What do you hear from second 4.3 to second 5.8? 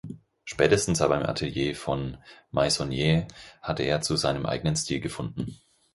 eigenen Stil gefunden.